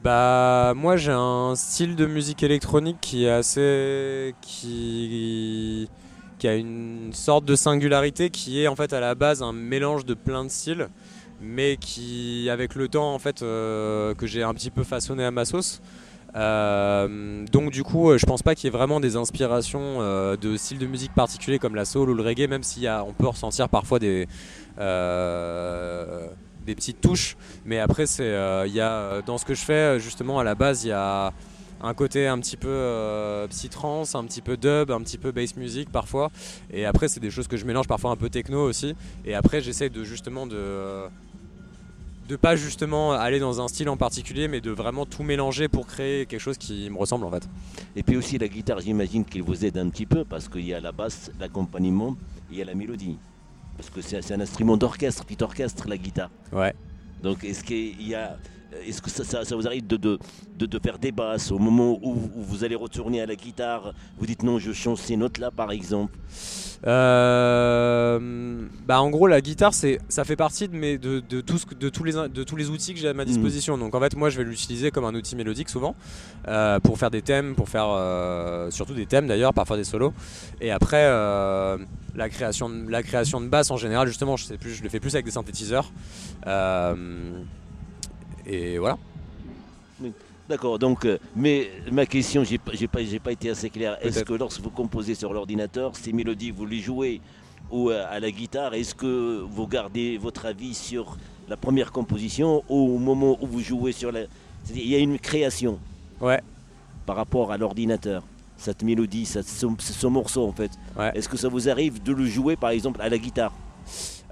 Bah, 0.02 0.74
moi, 0.76 0.96
j'ai 0.96 1.12
un 1.12 1.54
style 1.56 1.96
de 1.96 2.06
musique 2.06 2.42
électronique 2.42 2.98
qui 3.00 3.24
est 3.24 3.30
assez. 3.30 4.34
qui. 4.40 5.88
qui 6.38 6.48
a 6.48 6.54
une 6.54 7.12
sorte 7.12 7.44
de 7.44 7.56
singularité 7.56 8.30
qui 8.30 8.62
est 8.62 8.68
en 8.68 8.76
fait 8.76 8.92
à 8.92 9.00
la 9.00 9.14
base 9.14 9.42
un 9.42 9.52
mélange 9.52 10.04
de 10.04 10.14
plein 10.14 10.44
de 10.44 10.50
styles, 10.50 10.88
mais 11.40 11.76
qui, 11.76 12.48
avec 12.50 12.74
le 12.74 12.88
temps, 12.88 13.14
en 13.14 13.18
fait, 13.18 13.42
euh, 13.42 14.14
que 14.14 14.26
j'ai 14.26 14.42
un 14.42 14.54
petit 14.54 14.70
peu 14.70 14.84
façonné 14.84 15.24
à 15.24 15.30
ma 15.30 15.44
sauce. 15.44 15.80
Euh, 16.36 17.46
donc 17.50 17.70
du 17.70 17.82
coup, 17.82 18.10
euh, 18.10 18.18
je 18.18 18.26
pense 18.26 18.42
pas 18.42 18.54
qu'il 18.54 18.66
y 18.66 18.68
ait 18.68 18.76
vraiment 18.76 19.00
des 19.00 19.16
inspirations 19.16 20.00
de 20.36 20.56
styles 20.56 20.78
de 20.78 20.86
musique 20.86 21.14
particuliers 21.14 21.58
comme 21.58 21.74
la 21.74 21.86
soul 21.86 22.10
ou 22.10 22.14
le 22.14 22.22
reggae, 22.22 22.48
même 22.48 22.62
si 22.62 22.86
on 22.88 23.12
peut 23.12 23.28
ressentir 23.28 23.68
parfois 23.68 23.98
des, 23.98 24.26
des 26.66 26.74
petites 26.74 27.00
touches. 27.00 27.36
Mais 27.64 27.78
après, 27.78 28.06
c'est, 28.06 28.34
il 28.66 28.74
dans 29.26 29.38
ce 29.38 29.44
que 29.44 29.54
je 29.54 29.62
fais, 29.62 29.98
justement, 30.00 30.38
à 30.38 30.44
la 30.44 30.54
base, 30.54 30.84
il 30.84 30.88
y 30.88 30.92
a 30.92 31.32
un 31.80 31.94
côté 31.94 32.26
un 32.26 32.38
petit 32.38 32.56
peu 32.56 32.68
euh, 32.68 33.46
psy-trance, 33.48 34.14
un 34.14 34.24
petit 34.24 34.42
peu 34.42 34.56
dub, 34.56 34.90
un 34.90 35.00
petit 35.00 35.18
peu 35.18 35.32
bass 35.32 35.56
music 35.56 35.90
parfois. 35.90 36.30
Et 36.72 36.84
après, 36.84 37.08
c'est 37.08 37.20
des 37.20 37.30
choses 37.30 37.48
que 37.48 37.56
je 37.56 37.64
mélange 37.64 37.86
parfois 37.86 38.10
un 38.10 38.16
peu 38.16 38.30
techno 38.30 38.62
aussi. 38.62 38.94
Et 39.24 39.34
après, 39.34 39.60
j'essaie 39.60 39.90
de 39.90 40.04
justement 40.04 40.46
de 40.46 41.04
de 42.28 42.36
pas 42.36 42.56
justement 42.56 43.12
aller 43.12 43.40
dans 43.40 43.62
un 43.62 43.68
style 43.68 43.88
en 43.88 43.96
particulier, 43.96 44.48
mais 44.48 44.60
de 44.60 44.70
vraiment 44.70 45.06
tout 45.06 45.22
mélanger 45.22 45.66
pour 45.66 45.86
créer 45.86 46.26
quelque 46.26 46.40
chose 46.40 46.58
qui 46.58 46.90
me 46.90 46.98
ressemble 46.98 47.24
en 47.24 47.30
fait. 47.30 47.48
Et 47.96 48.02
puis 48.02 48.16
aussi 48.16 48.36
la 48.36 48.48
guitare, 48.48 48.80
j'imagine 48.80 49.24
qu'il 49.24 49.42
vous 49.42 49.64
aide 49.64 49.78
un 49.78 49.88
petit 49.88 50.04
peu, 50.04 50.26
parce 50.26 50.46
qu'il 50.46 50.66
y 50.66 50.74
a 50.74 50.80
la 50.80 50.92
basse, 50.92 51.32
l'accompagnement, 51.40 52.16
et 52.50 52.52
il 52.52 52.58
y 52.58 52.62
a 52.62 52.66
la 52.66 52.74
mélodie. 52.74 53.16
Parce 53.78 53.88
que 53.88 54.02
c'est 54.02 54.20
c'est 54.20 54.34
un 54.34 54.40
instrument 54.40 54.76
d'orchestre, 54.76 55.24
petit 55.24 55.42
orchestre, 55.42 55.88
la 55.88 55.96
guitare. 55.96 56.30
Ouais. 56.52 56.74
Donc 57.22 57.44
est-ce 57.44 57.64
qu'il 57.64 58.06
y 58.06 58.14
a, 58.14 58.36
est-ce 58.86 59.00
que 59.02 59.10
ça, 59.10 59.24
ça- 59.24 59.44
ça 59.44 59.56
vous 59.56 59.66
arrive 59.66 59.86
de, 59.86 59.96
de, 59.96 60.18
de, 60.58 60.66
de 60.66 60.78
faire 60.78 60.98
des 60.98 61.12
basses 61.12 61.50
au 61.50 61.58
moment 61.58 61.98
où, 62.02 62.12
où 62.12 62.42
vous 62.42 62.64
allez 62.64 62.74
retourner 62.76 63.20
à 63.20 63.26
la 63.26 63.34
guitare 63.36 63.92
Vous 64.18 64.26
dites 64.26 64.42
non, 64.42 64.58
je 64.58 64.72
change 64.72 64.98
ces 64.98 65.16
notes-là 65.16 65.50
par 65.50 65.70
exemple. 65.72 66.16
Euh, 66.86 68.60
bah 68.86 69.00
en 69.00 69.10
gros 69.10 69.26
la 69.26 69.40
guitare 69.40 69.74
c'est 69.74 69.98
ça 70.08 70.24
fait 70.24 70.36
partie 70.36 70.68
de 70.68 70.76
mes 70.76 70.96
de, 70.96 71.20
de 71.20 71.40
tout 71.40 71.58
ce 71.58 71.66
que- 71.66 71.74
de 71.74 71.88
tous 71.88 72.04
les 72.04 72.12
de 72.12 72.44
tous 72.44 72.54
les 72.56 72.70
outils 72.70 72.94
que 72.94 73.00
j'ai 73.00 73.08
à 73.08 73.14
ma 73.14 73.24
disposition. 73.24 73.76
Donc 73.78 73.94
en 73.94 74.00
fait 74.00 74.14
moi 74.16 74.30
je 74.30 74.38
vais 74.38 74.44
l'utiliser 74.44 74.90
comme 74.90 75.04
un 75.04 75.14
outil 75.14 75.34
mélodique 75.36 75.68
souvent 75.68 75.94
euh, 76.46 76.78
pour 76.80 76.96
faire 76.98 77.10
des 77.10 77.22
thèmes 77.22 77.54
pour 77.56 77.68
faire 77.68 77.86
euh, 77.88 78.70
surtout 78.70 78.94
des 78.94 79.06
thèmes 79.06 79.26
d'ailleurs 79.26 79.54
parfois 79.54 79.76
des 79.76 79.84
solos. 79.84 80.12
Et 80.60 80.70
après 80.70 81.02
euh, 81.04 81.78
la 82.14 82.28
création 82.28 82.68
de, 82.68 82.88
la 82.90 83.02
création 83.02 83.40
de 83.40 83.46
basse 83.48 83.70
en 83.70 83.76
général 83.76 84.06
justement 84.08 84.36
je 84.36 84.44
sais 84.44 84.56
plus 84.58 84.74
je 84.74 84.82
le 84.82 84.88
fais 84.88 85.00
plus 85.00 85.14
avec 85.14 85.24
des 85.24 85.32
synthétiseurs. 85.32 85.90
Euh, 86.46 86.94
et 88.48 88.78
voilà 88.78 88.98
D'accord, 90.48 90.78
donc, 90.78 91.04
euh, 91.04 91.18
mais 91.36 91.70
ma 91.92 92.06
question, 92.06 92.42
j'ai 92.42 92.56
pas, 92.56 92.72
pas, 93.22 93.32
été 93.32 93.50
assez 93.50 93.68
clair. 93.68 93.98
Est-ce 94.00 94.24
que 94.24 94.32
lorsque 94.32 94.62
vous 94.62 94.70
composez 94.70 95.14
sur 95.14 95.34
l'ordinateur, 95.34 95.94
ces 95.94 96.10
mélodies, 96.14 96.52
vous 96.52 96.64
les 96.64 96.80
jouez 96.80 97.20
ou 97.70 97.90
euh, 97.90 98.06
à 98.08 98.18
la 98.18 98.30
guitare, 98.30 98.72
est-ce 98.72 98.94
que 98.94 99.44
vous 99.46 99.66
gardez 99.66 100.16
votre 100.16 100.46
avis 100.46 100.72
sur 100.72 101.18
la 101.50 101.58
première 101.58 101.92
composition 101.92 102.64
ou 102.70 102.94
au 102.94 102.98
moment 102.98 103.36
où 103.42 103.46
vous 103.46 103.60
jouez 103.60 103.92
sur 103.92 104.10
la... 104.10 104.20
Il 104.70 104.88
y 104.88 104.94
a 104.94 104.98
une 104.98 105.18
création 105.18 105.78
ouais 106.20 106.40
par 107.04 107.16
rapport 107.16 107.52
à 107.52 107.56
l'ordinateur, 107.56 108.22
cette 108.56 108.82
mélodie, 108.82 109.24
ce, 109.24 109.40
ce 109.42 110.06
morceau 110.06 110.46
en 110.46 110.52
fait. 110.52 110.70
Ouais. 110.98 111.10
Est-ce 111.14 111.28
que 111.28 111.38
ça 111.38 111.48
vous 111.48 111.68
arrive 111.68 112.02
de 112.02 112.12
le 112.12 112.26
jouer 112.26 112.56
par 112.56 112.70
exemple 112.70 113.00
à 113.00 113.08
la 113.08 113.18
guitare? 113.18 113.52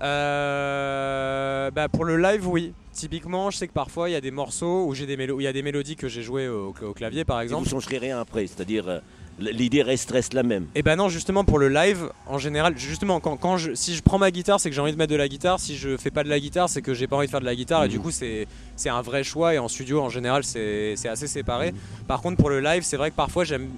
Euh, 0.03 1.71
bah 1.71 1.89
pour 1.89 2.05
le 2.05 2.17
live, 2.17 2.47
oui. 2.49 2.73
Typiquement, 2.93 3.51
je 3.51 3.59
sais 3.59 3.69
que 3.69 3.73
parfois 3.73 4.09
il 4.09 4.13
y 4.13 4.17
a 4.17 4.21
des 4.21 4.31
morceaux 4.31 4.87
où 4.87 4.95
j'ai 4.95 5.05
des 5.07 5.15
il 5.23 5.43
y 5.43 5.47
a 5.47 5.53
des 5.53 5.63
mélodies 5.63 5.97
que 5.97 6.09
j'ai 6.09 6.23
jouées 6.23 6.49
au, 6.49 6.75
au 6.83 6.93
clavier, 6.95 7.25
par 7.25 7.41
Et 7.41 7.47
vous 7.47 7.53
exemple. 7.53 7.69
changerez 7.69 7.99
rien 7.99 8.19
après, 8.19 8.47
c'est-à-dire 8.47 8.89
euh, 8.89 9.01
l'idée 9.39 9.83
reste, 9.83 10.11
reste 10.13 10.33
la 10.33 10.43
même. 10.43 10.67
Et 10.75 10.83
ben 10.83 10.97
non, 10.97 11.11
justement 11.11 11.45
pour 11.45 11.59
le 11.59 11.69
live, 11.69 12.11
en 12.27 12.39
général, 12.39 12.79
justement 12.79 13.21
quand, 13.21 13.37
quand 13.37 13.59
je, 13.59 13.75
si 13.75 13.95
je 13.95 14.03
prends 14.03 14.19
ma 14.19 14.31
guitare, 14.31 14.61
c'est 14.61 14.71
que 14.71 14.75
j'ai 14.75 14.81
envie 14.81 14.93
de 14.93 14.97
mettre 14.97 15.11
de 15.13 15.17
la 15.17 15.29
guitare. 15.29 15.61
Si 15.61 15.77
je 15.77 15.97
fais 15.99 16.11
pas 16.11 16.25
de 16.25 16.31
la 16.31 16.41
guitare, 16.41 16.71
c'est 16.71 16.81
que 16.81 16.95
j'ai 16.95 17.07
pas 17.07 17.17
envie 17.17 17.27
de 17.27 17.31
faire 17.31 17.41
de 17.41 17.45
la 17.47 17.55
guitare. 17.55 17.85
Et 17.85 17.89
du 17.89 18.01
coup, 18.01 18.11
c'est 18.11 18.47
un 18.87 19.03
vrai 19.03 19.25
choix. 19.25 19.55
Et 19.55 19.59
en 19.59 19.69
studio, 19.69 20.01
en 20.01 20.09
général, 20.09 20.43
c'est 20.45 20.95
assez 21.09 21.27
séparé. 21.27 21.73
Mhm. 21.73 21.79
Par 22.09 22.23
contre, 22.23 22.39
pour 22.39 22.49
le 22.49 22.61
live, 22.61 22.83
c'est 22.83 22.97
vrai 22.97 23.11
que 23.11 23.17
parfois 23.17 23.45
j'aime 23.45 23.69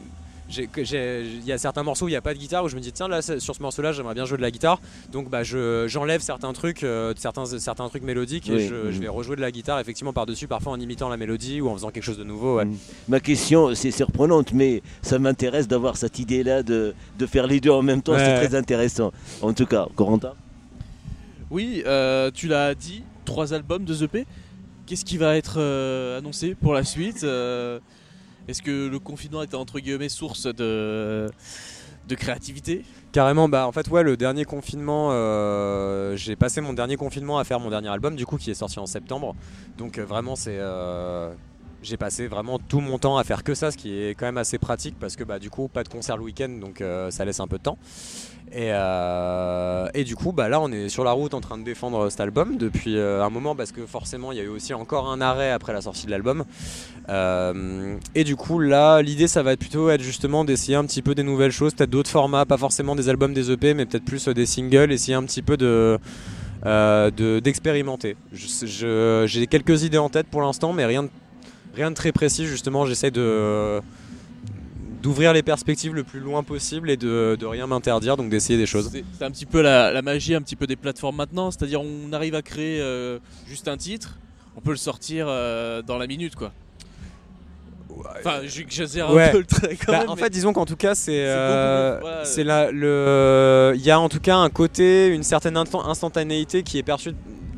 il 0.50 1.45
y 1.45 1.52
a 1.52 1.59
certains 1.59 1.83
morceaux 1.83 2.07
où 2.07 2.09
il 2.09 2.12
n'y 2.12 2.17
a 2.17 2.21
pas 2.23 2.35
de 2.35 2.38
guitare 2.38 2.64
où 2.64 2.69
je 2.69 2.76
me 2.76 2.81
dis 2.81 2.93
tiens 2.93 3.09
là 3.09 3.21
sur 3.23 3.55
ce 3.55 3.62
morceau 3.62 3.83
là 3.83 3.93
j'aimerais 3.93 4.14
bien 4.14 4.25
jouer 4.25 4.37
de 4.38 4.43
la 4.43 4.50
guitare 4.50 4.81
donc 5.12 5.28
bah 5.28 5.43
je 5.43 5.87
j'enlève 5.88 6.21
certains 6.21 6.52
trucs 6.52 6.85
euh, 6.85 7.12
certains 7.17 7.45
certains 7.45 7.88
trucs 7.88 8.02
mélodiques 8.02 8.49
et 8.49 8.55
Oui, 8.55 8.67
je, 8.69 8.90
je 8.93 8.99
vais 9.00 9.09
rejouer 9.09 9.37
de 9.37 9.40
la 9.40 9.50
guitare 9.50 9.78
effectivement 9.78 10.12
par 10.12 10.26
dessus 10.26 10.47
parfois 10.47 10.73
en 10.73 10.81
imitant 10.81 11.09
la 11.09 11.17
mélodie 11.17 11.61
ou 11.61 11.69
en 11.69 11.75
faisant 11.75 11.90
quelque 11.90 12.05
chose 12.05 12.19
de 12.19 12.25
nouveau 12.25 12.57
ouais. 12.57 12.64
Mm. 12.64 12.76
Ma 13.09 13.21
question, 13.21 13.75
c'est 13.75 13.90
surprenante, 13.90 14.52
mais 14.52 14.83
ça 15.02 15.19
m'intéresse 15.19 15.69
d'avoir 15.69 15.97
cette 15.97 16.19
idée-là 16.19 16.62
de, 16.62 16.95
de 17.19 17.26
faire 17.26 17.47
les 17.47 17.61
deux 17.61 17.71
en 17.71 17.83
même 17.83 18.02
temps. 18.02 18.12
Ouais. 18.12 18.19
C'est 18.25 18.47
très 18.47 18.55
intéressant. 18.55 19.12
En 19.43 19.52
tout 19.52 19.67
cas, 19.67 19.87
Corentin? 19.97 20.35
Oui, 21.50 21.83
euh, 21.87 22.31
tu 22.33 22.49
l'as 22.49 22.75
dit, 22.75 23.02
trois 23.25 23.55
albums, 23.55 23.85
deux 23.85 24.02
EP. 24.02 24.26
Qu'est-ce 24.87 25.05
qui 25.05 25.17
va 25.17 25.37
être 25.37 25.57
euh, 25.59 26.19
annoncé 26.19 26.55
pour 26.55 26.75
la 26.75 26.85
suite 26.85 27.25
Euh, 27.25 27.78
Est-ce 28.49 28.62
que 28.62 28.88
le 28.88 28.99
confinement 28.99 29.43
était 29.43 29.57
entre 29.57 29.78
guillemets 29.78 30.09
source 30.09 30.47
de, 30.47 31.31
de 32.09 32.14
créativité? 32.14 32.83
Carrément, 33.12 33.47
bah 33.47 33.67
en 33.67 33.73
fait 33.73 33.88
ouais, 33.88 34.02
le 34.02 34.17
dernier 34.17 34.47
confinement, 34.47 35.11
euh, 35.12 36.17
j'ai 36.17 36.35
passé 36.35 36.62
mon 36.62 36.73
dernier 36.73 36.97
confinement 36.97 37.38
à 37.38 37.45
faire 37.45 37.61
mon 37.61 37.69
dernier 37.69 37.88
album 37.88 38.17
du 38.17 38.25
coup 38.25 38.38
qui 38.38 38.50
est 38.50 38.55
sorti 38.55 38.78
en 38.78 38.87
septembre. 38.87 39.37
Donc 39.76 39.99
euh, 39.99 40.05
vraiment 40.05 40.35
c'est, 40.35 40.57
euh, 40.59 41.31
j'ai 41.82 41.97
passé 41.97 42.26
vraiment 42.26 42.58
tout 42.58 42.80
mon 42.80 42.99
temps 42.99 43.18
à 43.18 43.25
faire 43.25 43.44
que 43.44 43.54
ça, 43.54 43.70
ce 43.70 43.76
qui 43.76 43.97
est 43.97 44.11
quand 44.14 44.26
même 44.26 44.38
assez 44.38 44.58
pratique 44.58 44.97
parce 44.99 45.14
que 45.16 45.25
bah 45.25 45.38
du 45.38 45.49
coup 45.50 45.68
pas 45.68 45.85
de 45.85 45.88
concert 45.88 46.16
le 46.16 46.25
week-end 46.25 46.49
donc 46.61 46.80
euh, 46.80 47.11
ça 47.11 47.25
laisse 47.25 47.40
un 47.40 47.47
peu 47.47 47.58
de 47.58 47.62
temps. 47.62 47.78
Et, 48.50 48.70
euh, 48.73 49.88
et 49.92 50.04
du 50.04 50.16
coup 50.16 50.32
bah 50.32 50.49
là 50.49 50.58
on 50.61 50.73
est 50.73 50.88
sur 50.88 51.04
la 51.04 51.12
route 51.12 51.35
en 51.35 51.40
train 51.40 51.58
de 51.58 51.64
défendre 51.64 52.08
cet 52.08 52.20
album 52.20 52.56
depuis 52.56 52.97
euh, 52.97 53.23
un 53.23 53.28
moment 53.30 53.54
parce 53.54 53.73
que 53.73 53.85
forcément 53.85 54.32
il 54.32 54.38
y 54.38 54.40
a 54.40 54.44
eu 54.44 54.49
aussi 54.49 54.73
encore 54.75 55.08
un 55.11 55.20
arrêt 55.20 55.50
après 55.50 55.73
la 55.73 55.82
sortie 55.82 56.06
de 56.06 56.11
l'album. 56.11 56.44
Euh, 57.11 57.97
et 58.14 58.25
du 58.25 58.37
coup, 58.37 58.58
là, 58.58 59.00
l'idée, 59.00 59.28
ça 59.28 59.42
va 59.42 59.52
être 59.52 59.61
plutôt 59.61 59.88
être 59.88 60.02
justement 60.02 60.44
d'essayer 60.44 60.75
un 60.76 60.85
petit 60.85 61.00
peu 61.00 61.14
des 61.14 61.23
nouvelles 61.23 61.52
choses, 61.52 61.73
peut-être 61.75 61.88
d'autres 61.90 62.11
formats, 62.11 62.44
pas 62.44 62.58
forcément 62.58 62.94
des 62.97 63.08
albums, 63.08 63.32
des 63.32 63.50
EP, 63.50 63.73
mais 63.73 63.87
peut-être 63.87 64.04
plus 64.04 64.28
euh, 64.28 64.35
des 64.35 64.44
singles, 64.47 64.92
essayer 64.92 65.14
un 65.14 65.23
petit 65.23 65.40
peu 65.42 65.56
de 65.56 65.99
euh, 66.66 67.11
de- 67.11 67.38
d'expérimenter. 67.40 68.16
J'ai 68.32 69.47
quelques 69.47 69.85
idées 69.85 69.99
en 69.99 70.08
tête 70.08 70.26
pour 70.26 70.42
l'instant, 70.42 70.73
mais 70.73 70.85
rien 70.85 71.04
de, 71.04 71.08
rien 71.78 71.90
de 71.90 71.97
très 71.97 72.12
précis. 72.12 72.47
Justement, 72.47 72.85
j'essaie 72.87 73.11
de 73.11 73.80
d'ouvrir 75.02 75.32
les 75.32 75.44
perspectives 75.44 75.94
le 75.94 76.02
plus 76.02 76.18
loin 76.18 76.42
possible 76.42 76.90
et 76.90 76.97
de, 76.97 77.37
de 77.38 77.47
rien 77.47 77.68
m'interdire, 77.68 78.16
donc 78.16 78.30
d'essayer 78.30 78.58
des 78.58 78.66
choses. 78.66 78.90
C'est 79.16 79.25
un 79.25 79.30
petit 79.30 79.47
peu 79.47 79.62
la, 79.62 79.92
la 79.92 80.02
magie 80.02 80.35
un 80.35 80.42
petit 80.42 80.56
peu 80.56 80.66
des 80.66 80.75
plateformes 80.75 81.14
maintenant, 81.16 81.52
c'est-à-dire 81.52 81.80
on 81.80 82.12
arrive 82.12 82.35
à 82.35 82.42
créer 82.42 82.80
euh, 82.80 83.20
juste 83.47 83.68
un 83.68 83.76
titre, 83.76 84.18
on 84.56 84.61
peut 84.61 84.73
le 84.73 84.76
sortir 84.76 85.26
euh, 85.28 85.82
dans 85.82 85.99
la 85.99 86.08
minute 86.08 86.35
quoi. 86.35 86.52
Enfin, 88.20 88.40
j'exagère 88.44 89.11
Ouais. 89.12 89.28
un 89.28 89.32
peu 89.32 89.38
le 89.38 89.44
trait 89.44 89.76
quand 89.76 89.92
Bah, 89.92 90.00
même. 90.00 90.08
en 90.11 90.16
fait, 90.16 90.30
disons 90.30 90.52
qu'en 90.52 90.66
tout 90.66 90.76
cas, 90.76 90.94
c'est 90.94 91.12
C'est 91.12 91.26
euh, 91.26 91.99
voilà, 92.35 92.70
le, 92.73 93.73
il 93.76 93.82
y 93.82 93.90
a 93.90 93.99
en 94.00 94.08
tout 94.08 94.20
cas 94.20 94.37
un 94.37 94.50
côté, 94.50 95.08
une 95.08 95.23
certaine 95.23 95.54
instan- 95.56 95.85
instantanéité 95.88 96.62
qui 96.62 96.78
est 96.78 96.82
perçue 96.82 97.12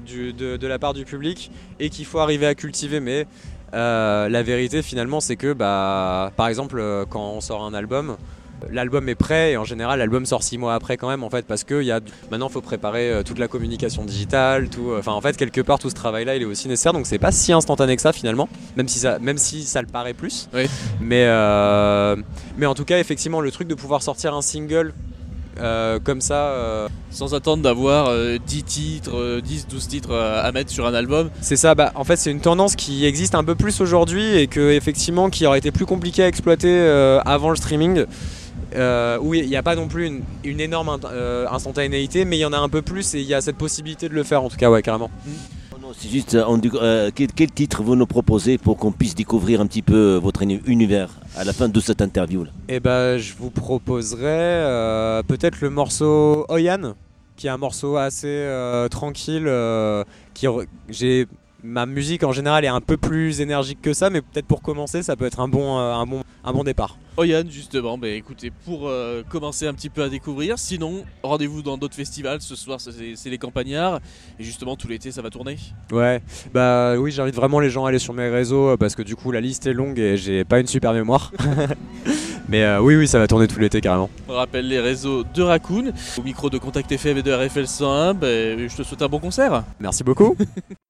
du- 0.06 0.32
de, 0.32 0.56
de 0.56 0.66
la 0.66 0.78
part 0.78 0.92
du 0.94 1.04
public 1.04 1.50
et 1.78 1.88
qu'il 1.90 2.04
faut 2.06 2.18
arriver 2.20 2.46
à 2.46 2.54
cultiver. 2.54 3.00
Mais 3.00 3.26
euh, 3.74 4.28
la 4.28 4.42
vérité, 4.42 4.82
finalement, 4.82 5.20
c'est 5.20 5.36
que, 5.36 5.52
bah, 5.52 6.32
par 6.36 6.48
exemple, 6.48 6.78
euh, 6.78 7.04
quand 7.08 7.30
on 7.32 7.40
sort 7.40 7.64
un 7.64 7.74
album. 7.74 8.16
L'album 8.70 9.08
est 9.08 9.14
prêt 9.14 9.52
et 9.52 9.56
en 9.56 9.64
général 9.64 10.00
l'album 10.00 10.26
sort 10.26 10.42
six 10.42 10.58
mois 10.58 10.74
après 10.74 10.98
quand 10.98 11.08
même 11.08 11.24
en 11.24 11.30
fait 11.30 11.46
parce 11.46 11.64
que 11.64 11.80
il 11.80 11.86
y 11.86 11.90
a 11.90 12.00
maintenant 12.30 12.48
il 12.48 12.52
faut 12.52 12.60
préparer 12.60 13.10
euh, 13.10 13.22
toute 13.22 13.38
la 13.38 13.48
communication 13.48 14.04
digitale 14.04 14.68
tout 14.68 14.92
enfin 14.98 15.12
en 15.12 15.22
fait 15.22 15.34
quelque 15.38 15.62
part 15.62 15.78
tout 15.78 15.88
ce 15.88 15.94
travail 15.94 16.26
là 16.26 16.36
il 16.36 16.42
est 16.42 16.44
aussi 16.44 16.68
nécessaire 16.68 16.92
donc 16.92 17.06
c'est 17.06 17.18
pas 17.18 17.32
si 17.32 17.54
instantané 17.54 17.96
que 17.96 18.02
ça 18.02 18.12
finalement 18.12 18.50
même 18.76 18.86
si 18.86 18.98
ça 18.98 19.18
même 19.18 19.38
si 19.38 19.62
ça 19.62 19.80
le 19.80 19.88
paraît 19.88 20.12
plus 20.12 20.46
Oui. 20.52 20.66
mais 21.00 21.24
euh, 21.24 22.16
mais 22.58 22.66
en 22.66 22.74
tout 22.74 22.84
cas, 22.84 22.98
effectivement, 22.98 23.40
le 23.40 23.50
truc 23.50 23.66
de 23.66 23.74
pouvoir 23.74 24.02
sortir 24.02 24.34
un 24.34 24.42
single 24.42 24.92
euh, 25.58 25.98
comme 26.02 26.20
ça, 26.20 26.48
euh, 26.50 26.88
Sans 27.10 27.34
attendre 27.34 27.62
d'avoir 27.62 28.08
euh, 28.08 28.38
10 28.46 28.62
titres, 28.62 29.16
euh, 29.16 29.40
10, 29.40 29.66
12 29.68 29.88
titres 29.88 30.14
à 30.14 30.50
mettre 30.52 30.70
sur 30.70 30.86
un 30.86 30.94
album. 30.94 31.30
c'est 31.40 31.56
ça. 31.56 31.74
Bah, 31.74 31.92
en 31.94 32.04
fait, 32.04 32.16
c'est 32.16 32.30
une 32.30 32.40
tendance 32.40 32.76
qui 32.76 33.04
existe 33.04 33.34
un 33.34 33.44
peu 33.44 33.54
plus 33.54 33.80
aujourd'hui 33.80 34.36
et 34.36 34.46
que 34.46 34.70
effectivement, 34.72 35.30
qui 35.30 35.46
aurait 35.46 35.58
été 35.58 35.70
plus 35.70 35.86
compliqué 35.86 36.22
à 36.22 36.28
exploiter 36.28 36.80
avant 37.24 37.50
le 37.50 37.56
streaming. 37.56 38.04
Où 39.22 39.34
il 39.34 39.48
n'y 39.48 39.56
a 39.56 39.62
pas 39.62 39.74
non 39.74 39.88
plus 39.88 40.06
une, 40.06 40.22
une 40.44 40.60
énorme 40.60 40.98
instantanéité, 41.50 42.24
mais 42.24 42.36
il 42.38 42.40
y 42.40 42.44
en 42.44 42.52
a 42.52 42.58
un 42.58 42.68
peu 42.68 42.82
plus 42.82 43.14
et 43.14 43.20
il 43.20 43.26
y 43.26 43.34
a 43.34 43.40
cette 43.40 43.56
possibilité 43.56 44.08
de 44.08 44.14
le 44.14 44.22
faire 44.22 44.42
en 44.44 44.48
tout 44.48 44.56
cas, 44.56 44.70
ouais, 44.70 44.82
carrément. 44.82 45.10
Non, 45.26 45.32
C'est 45.94 46.08
juste, 46.08 46.34
euh, 46.34 46.58
euh, 46.74 47.10
quel, 47.14 47.50
titre 47.50 47.82
vous 47.82 47.96
nous 47.96 48.06
proposez 48.06 48.58
pour 48.58 48.76
qu'on 48.76 48.92
puisse 48.92 49.14
découvrir 49.14 49.60
un 49.60 49.66
petit 49.66 49.82
peu 49.82 50.16
votre 50.22 50.42
uni- 50.42 50.60
univers 50.66 51.10
à 51.36 51.44
la 51.44 51.52
fin 51.52 51.68
de 51.68 51.80
cette 51.80 52.00
interview 52.00 52.44
là? 52.44 52.50
Et 52.68 52.80
ben, 52.80 53.18
je 53.18 53.34
vous 53.38 53.50
proposerais 53.50 54.22
euh, 54.24 55.22
peut-être 55.22 55.60
le 55.60 55.70
morceau 55.70 56.46
Oyan, 56.48 56.94
qui 57.36 57.46
est 57.46 57.50
un 57.50 57.56
morceau 57.58 57.96
assez 57.96 58.26
euh, 58.28 58.88
tranquille. 58.88 59.48
qui 60.34 60.46
j'ai 60.88 61.26
ma 61.62 61.86
musique 61.86 62.24
en 62.24 62.32
général 62.32 62.64
est 62.64 62.68
un 62.68 62.80
peu 62.80 62.96
plus 62.96 63.40
énergique 63.40 63.80
que 63.82 63.92
ça, 63.92 64.10
mais 64.10 64.20
peut-être 64.20 64.46
pour 64.46 64.62
commencer, 64.62 65.02
ça 65.02 65.16
peut 65.16 65.26
être 65.26 65.40
un 65.40 65.48
bon, 65.48 65.78
euh, 65.78 65.92
un 65.92 66.06
bon, 66.06 66.22
un 66.44 66.52
bon 66.52 66.64
départ. 66.64 66.96
Oyan 67.16 67.44
justement, 67.48 67.98
bah, 67.98 68.08
écoutez, 68.08 68.50
pour 68.50 68.88
euh, 68.88 69.22
commencer 69.28 69.66
un 69.66 69.74
petit 69.74 69.90
peu 69.90 70.02
à 70.02 70.08
découvrir, 70.08 70.58
sinon 70.58 71.04
rendez-vous 71.22 71.62
dans 71.62 71.76
d'autres 71.76 71.94
festivals, 71.94 72.40
ce 72.40 72.54
soir 72.54 72.78
c'est 72.80 73.30
les 73.30 73.38
campagnards, 73.38 74.00
et 74.38 74.44
justement 74.44 74.76
tout 74.76 74.88
l'été 74.88 75.10
ça 75.10 75.20
va 75.20 75.30
tourner? 75.30 75.56
Ouais, 75.92 76.22
bah 76.54 76.96
oui, 76.98 77.10
j'invite 77.10 77.34
vraiment 77.34 77.60
les 77.60 77.70
gens 77.70 77.84
à 77.84 77.90
aller 77.90 77.98
sur 77.98 78.14
mes 78.14 78.28
réseaux 78.28 78.70
euh, 78.70 78.76
parce 78.76 78.94
que 78.94 79.02
du 79.02 79.16
coup 79.16 79.32
la 79.32 79.40
liste 79.40 79.66
est 79.66 79.72
longue 79.72 79.98
et 79.98 80.16
j'ai 80.16 80.44
pas 80.44 80.60
une 80.60 80.66
super 80.66 80.92
mémoire. 80.92 81.32
mais 82.48 82.62
euh, 82.62 82.80
oui, 82.80 82.96
oui, 82.96 83.08
ça 83.08 83.18
va 83.18 83.26
tourner 83.26 83.48
tout 83.48 83.58
l'été 83.58 83.80
carrément. 83.80 84.08
On 84.28 84.34
rappelle 84.34 84.68
les 84.68 84.80
réseaux 84.80 85.24
de 85.24 85.42
Raccoon, 85.42 85.92
au 86.16 86.22
micro 86.22 86.48
de 86.48 86.58
Contact 86.58 86.90
FM 86.90 87.18
et 87.18 87.22
de 87.22 87.32
RFL 87.32 87.66
101, 87.66 88.14
bah, 88.14 88.26
je 88.28 88.74
te 88.74 88.82
souhaite 88.82 89.02
un 89.02 89.08
bon 89.08 89.18
concert. 89.18 89.64
Merci 89.80 90.04
beaucoup. 90.04 90.36